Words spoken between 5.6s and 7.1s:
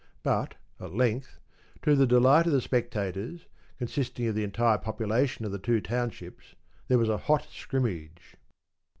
townships, there was